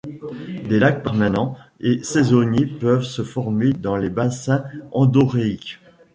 [0.67, 5.79] Des lacs permanents et saisonniers peuvent se former dans les bassins endoréiques.